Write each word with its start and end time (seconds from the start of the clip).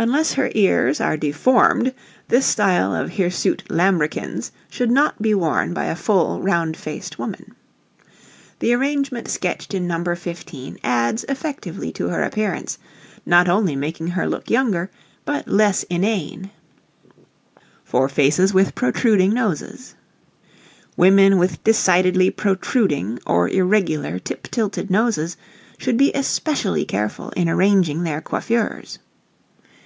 Unless 0.00 0.34
her 0.34 0.48
ears 0.54 1.00
are 1.00 1.16
deformed 1.16 1.92
this 2.28 2.46
style 2.46 2.94
of 2.94 3.10
hirsute 3.14 3.64
lambrequins 3.68 4.52
should 4.70 4.92
not 4.92 5.20
be 5.20 5.34
worn 5.34 5.74
by 5.74 5.86
a 5.86 5.96
full, 5.96 6.40
round 6.40 6.76
faced 6.76 7.18
woman. 7.18 7.56
The 8.60 8.74
arrangement 8.74 9.26
sketched 9.26 9.74
in 9.74 9.88
No 9.88 10.04
15 10.14 10.78
adds 10.84 11.24
effectively 11.28 11.90
to 11.94 12.10
her 12.10 12.22
appearance, 12.22 12.78
not 13.26 13.48
only 13.48 13.74
making 13.74 14.06
her 14.06 14.28
look 14.28 14.48
younger, 14.48 14.88
but 15.24 15.48
less 15.48 15.82
inane. 15.90 16.50
[Illustration: 17.00 17.54
NO. 17.56 17.60
16] 17.82 17.82
For 17.84 18.08
Faces 18.08 18.54
with 18.54 18.76
Protruding 18.76 19.34
Noses. 19.34 19.96
Women 20.96 21.38
with 21.38 21.64
decidedly 21.64 22.30
protruding, 22.30 23.18
or 23.26 23.48
irregular, 23.48 24.20
tip 24.20 24.44
tilted 24.44 24.90
noses 24.92 25.36
should 25.76 25.96
be 25.96 26.12
especially 26.14 26.84
careful 26.84 27.30
in 27.30 27.48
arranging 27.48 28.04
their 28.04 28.20
coiffures. 28.20 29.00